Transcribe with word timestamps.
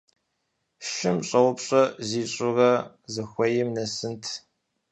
Шым 0.91 1.17
щӏэупщӏэ 1.27 1.81
зищӏурэ, 2.07 2.71
зыхуейм 3.13 3.69
нэсынт. 3.75 4.23